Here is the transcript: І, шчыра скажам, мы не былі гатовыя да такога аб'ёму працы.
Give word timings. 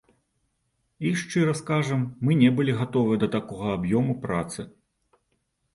І, 1.07 1.11
шчыра 1.23 1.53
скажам, 1.61 2.01
мы 2.25 2.31
не 2.41 2.49
былі 2.59 2.73
гатовыя 2.81 3.17
да 3.27 3.31
такога 3.37 3.65
аб'ёму 3.79 4.13
працы. 4.27 4.69